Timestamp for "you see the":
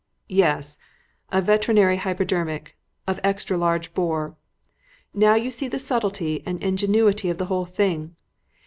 5.35-5.77